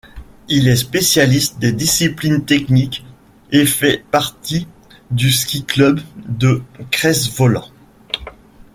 [0.47, 3.05] Il est spécialiste des disciplines techniques
[3.51, 4.67] et fait partie
[5.11, 7.69] du ski-club de Crest-Voland.